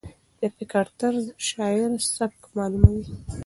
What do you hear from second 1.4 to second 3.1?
شاعر سبک معلوموي.